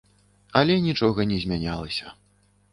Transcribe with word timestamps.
Але 0.61 0.77
нічога 0.87 1.27
не 1.35 1.39
змянялася. 1.45 2.19